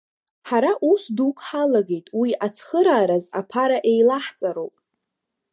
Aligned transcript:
Ҳара 0.47 0.71
ус 0.91 1.03
дук 1.17 1.37
ҳалагеит 1.47 2.07
уи 2.19 2.29
аицхыраараз 2.43 3.25
аԥара 3.39 3.77
еилаҳҵароуп. 3.91 4.75